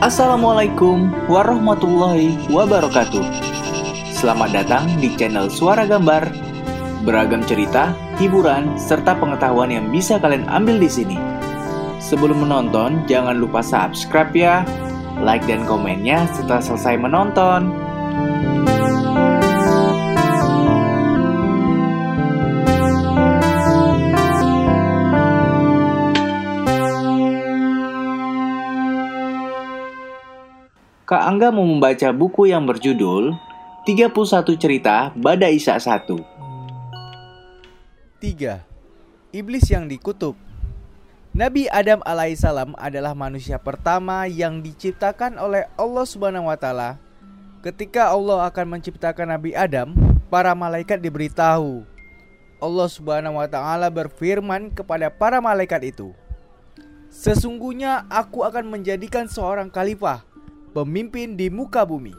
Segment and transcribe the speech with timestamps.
[0.00, 3.20] Assalamualaikum warahmatullahi wabarakatuh.
[4.16, 6.24] Selamat datang di channel Suara Gambar.
[7.04, 11.20] Beragam cerita, hiburan, serta pengetahuan yang bisa kalian ambil di sini.
[12.00, 14.64] Sebelum menonton, jangan lupa subscribe ya,
[15.20, 17.68] like dan komennya setelah selesai menonton.
[31.10, 33.34] Kak Angga mau membaca buku yang berjudul
[33.82, 34.14] 31
[34.54, 36.06] Cerita Bada Isa 1.
[36.06, 36.22] 3.
[39.34, 40.38] Iblis yang dikutuk
[41.34, 47.02] Nabi Adam alaihissalam adalah manusia pertama yang diciptakan oleh Allah Subhanahu wa taala.
[47.66, 49.90] Ketika Allah akan menciptakan Nabi Adam,
[50.30, 51.82] para malaikat diberitahu.
[52.62, 56.14] Allah Subhanahu wa taala berfirman kepada para malaikat itu,
[57.10, 60.29] "Sesungguhnya aku akan menjadikan seorang khalifah
[60.70, 62.14] pemimpin di muka bumi.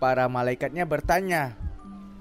[0.00, 1.56] Para malaikatnya bertanya,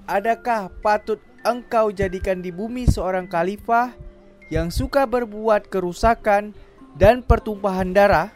[0.08, 3.96] "Adakah patut engkau jadikan di bumi seorang khalifah
[4.52, 6.52] yang suka berbuat kerusakan
[7.00, 8.36] dan pertumpahan darah?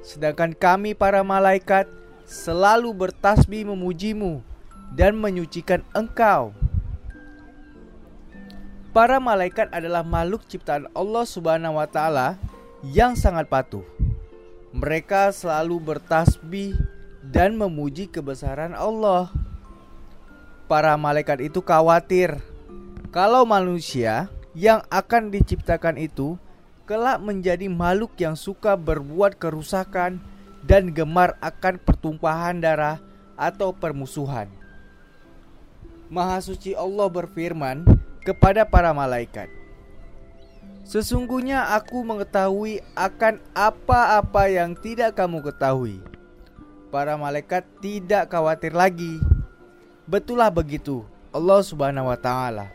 [0.00, 1.90] Sedangkan kami para malaikat
[2.24, 4.40] selalu bertasbih memujimu
[4.96, 6.56] dan menyucikan engkau."
[8.96, 12.40] Para malaikat adalah makhluk ciptaan Allah Subhanahu wa taala
[12.80, 13.84] yang sangat patuh.
[14.74, 16.74] Mereka selalu bertasbih
[17.22, 19.30] dan memuji kebesaran Allah.
[20.66, 22.42] Para malaikat itu khawatir
[23.14, 26.34] kalau manusia yang akan diciptakan itu
[26.86, 30.22] kelak menjadi makhluk yang suka berbuat kerusakan
[30.66, 32.98] dan gemar akan pertumpahan darah
[33.38, 34.50] atau permusuhan.
[36.06, 37.82] Maha suci Allah berfirman
[38.22, 39.50] kepada para malaikat,
[40.86, 45.98] Sesungguhnya aku mengetahui akan apa-apa yang tidak kamu ketahui.
[46.94, 49.18] Para malaikat tidak khawatir lagi.
[50.06, 51.02] Betullah begitu.
[51.34, 52.70] Allah Subhanahu wa taala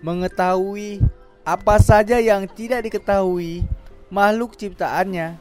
[0.00, 1.00] mengetahui
[1.44, 3.64] apa saja yang tidak diketahui
[4.08, 5.36] makhluk ciptaannya,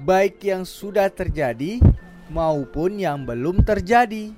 [0.00, 1.80] baik yang sudah terjadi
[2.28, 4.32] maupun yang belum terjadi.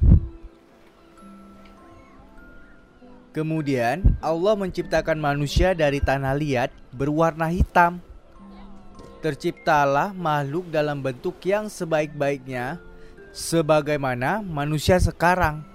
[3.35, 7.99] Kemudian Allah menciptakan manusia dari tanah liat berwarna hitam.
[9.19, 12.79] Terciptalah makhluk dalam bentuk yang sebaik-baiknya
[13.35, 15.67] sebagaimana manusia sekarang.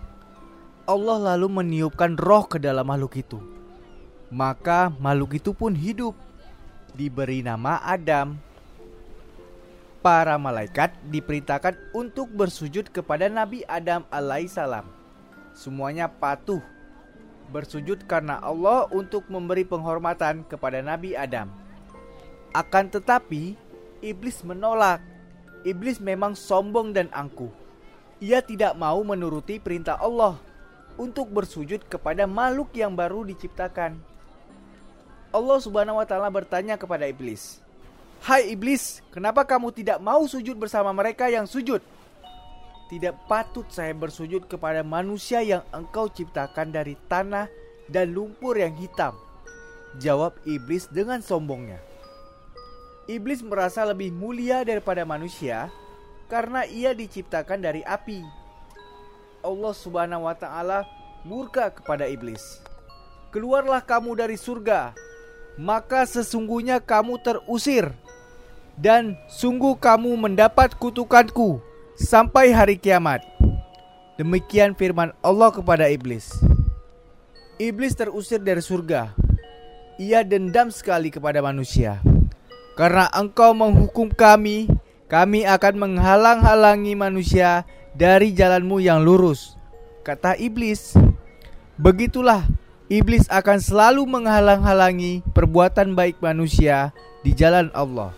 [0.88, 3.44] Allah lalu meniupkan roh ke dalam makhluk itu.
[4.32, 6.16] Maka makhluk itu pun hidup.
[6.96, 8.40] Diberi nama Adam.
[10.00, 14.88] Para malaikat diperintahkan untuk bersujud kepada Nabi Adam alaihissalam.
[15.52, 16.79] Semuanya patuh
[17.50, 21.50] bersujud karena Allah untuk memberi penghormatan kepada Nabi Adam.
[22.54, 23.54] Akan tetapi,
[24.02, 25.02] iblis menolak.
[25.68, 27.52] Iblis memang sombong dan angkuh.
[28.24, 30.40] Ia tidak mau menuruti perintah Allah
[31.00, 34.00] untuk bersujud kepada makhluk yang baru diciptakan.
[35.30, 37.62] Allah Subhanahu wa taala bertanya kepada iblis,
[38.26, 41.80] "Hai iblis, kenapa kamu tidak mau sujud bersama mereka yang sujud?"
[42.90, 47.46] Tidak patut saya bersujud kepada manusia yang engkau ciptakan dari tanah
[47.86, 49.14] dan lumpur yang hitam.
[50.02, 51.78] Jawab iblis dengan sombongnya.
[53.06, 55.70] Iblis merasa lebih mulia daripada manusia
[56.34, 58.26] karena ia diciptakan dari api.
[59.46, 60.86] Allah Subhanahu wa taala
[61.22, 62.42] murka kepada iblis.
[63.30, 64.98] Keluarlah kamu dari surga,
[65.62, 67.94] maka sesungguhnya kamu terusir
[68.74, 71.69] dan sungguh kamu mendapat kutukanku
[72.00, 73.20] sampai hari kiamat.
[74.16, 76.32] Demikian firman Allah kepada iblis.
[77.60, 79.12] Iblis terusir dari surga.
[80.00, 82.00] Ia dendam sekali kepada manusia.
[82.80, 84.72] Karena engkau menghukum kami,
[85.12, 89.60] kami akan menghalang-halangi manusia dari jalanmu yang lurus.
[90.08, 90.96] Kata iblis.
[91.76, 92.48] Begitulah
[92.88, 96.96] iblis akan selalu menghalang-halangi perbuatan baik manusia
[97.28, 98.16] di jalan Allah.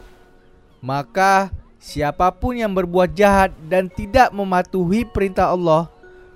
[0.82, 1.50] Maka
[1.82, 5.90] Siapa pun yang berbuat jahat dan tidak mematuhi perintah Allah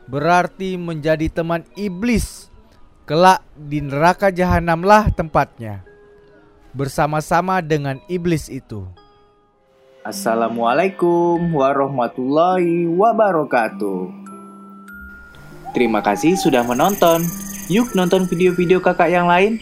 [0.09, 2.49] berarti menjadi teman iblis.
[3.05, 5.85] Kelak di neraka jahanamlah tempatnya
[6.73, 8.89] bersama-sama dengan iblis itu.
[10.01, 14.09] Assalamualaikum warahmatullahi wabarakatuh.
[15.77, 17.21] Terima kasih sudah menonton.
[17.69, 19.61] Yuk nonton video-video kakak yang lain.